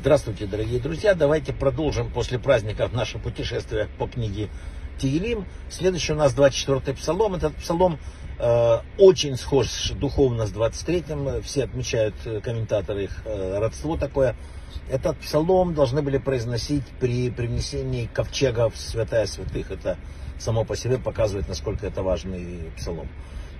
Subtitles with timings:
[0.00, 1.14] Здравствуйте, дорогие друзья.
[1.14, 4.48] Давайте продолжим после праздников наше путешествие по книге
[4.96, 5.44] Тиелим.
[5.68, 7.34] Следующий у нас 24-й псалом.
[7.34, 7.98] Этот псалом
[8.38, 11.42] э, очень схож духовно с 23-м.
[11.42, 14.36] Все отмечают, э, комментаторы, их э, родство такое.
[14.88, 19.70] Этот псалом должны были произносить при привнесении ковчега в святая святых.
[19.70, 19.98] Это
[20.38, 23.06] само по себе показывает, насколько это важный псалом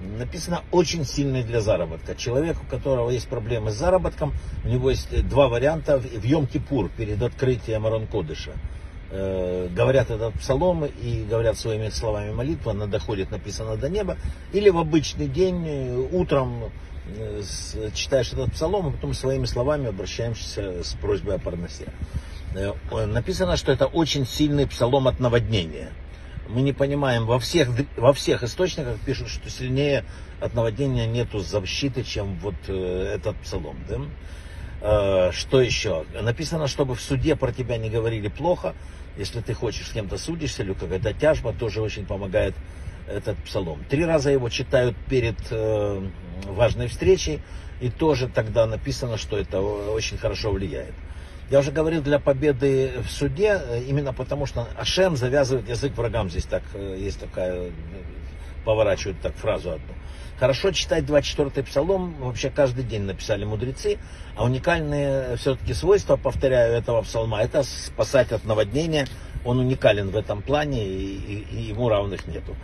[0.00, 2.14] написано очень сильный для заработка.
[2.14, 4.34] Человек, у которого есть проблемы с заработком,
[4.64, 8.52] у него есть два варианта в Йом-Кипур перед открытием Арон-Кодыша.
[9.10, 14.16] Э, говорят этот псалом и говорят своими словами молитву, она доходит, написано до неба.
[14.52, 16.72] Или в обычный день, э, утром
[17.06, 17.42] э,
[17.94, 21.86] читаешь этот псалом, а потом своими словами обращаемся с просьбой о парносе.
[22.54, 22.72] Э,
[23.06, 25.92] написано, что это очень сильный псалом от наводнения
[26.48, 30.04] мы не понимаем, во всех, во всех источниках пишут, что сильнее
[30.40, 33.76] от наводнения нету защиты, чем вот э, этот псалом.
[33.88, 34.00] Да?
[34.80, 36.04] Э, что еще?
[36.20, 38.74] Написано, чтобы в суде про тебя не говорили плохо.
[39.16, 42.54] Если ты хочешь с кем-то судишься, или какая-то тяжба, тоже очень помогает
[43.08, 43.82] этот псалом.
[43.88, 46.08] Три раза его читают перед э,
[46.44, 47.40] важной встречей,
[47.80, 50.94] и тоже тогда написано, что это очень хорошо влияет.
[51.48, 56.28] Я уже говорил, для победы в суде, э, именно потому что Ашем завязывает язык врагам.
[56.28, 57.70] Здесь так, э, есть такая, э,
[58.64, 59.94] поворачивают так фразу одну.
[60.40, 63.98] Хорошо читать 24-й псалом, вообще каждый день написали мудрецы,
[64.36, 69.06] а уникальные все-таки свойства, повторяю, этого псалма, это спасать от наводнения,
[69.46, 72.54] он уникален в этом плане, и, и, и ему равных нету.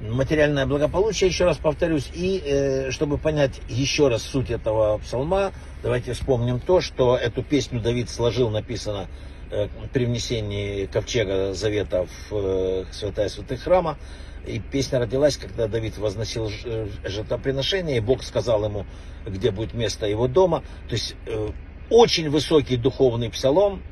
[0.00, 6.12] Материальное благополучие, еще раз повторюсь, и э, чтобы понять еще раз суть этого псалма, давайте
[6.12, 9.08] вспомним то, что эту песню Давид сложил, написано
[9.50, 13.98] э, при внесении ковчега завета в э, святая святых храма,
[14.46, 18.86] и песня родилась, когда Давид возносил э, жертвоприношение, и Бог сказал ему,
[19.26, 21.48] где будет место его дома, то есть э,
[21.90, 23.82] очень высокий духовный псалом,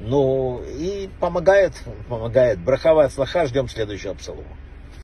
[0.00, 1.72] ну и помогает,
[2.08, 2.58] помогает.
[2.58, 3.12] Брахава от
[3.46, 4.56] ждем следующего псалома.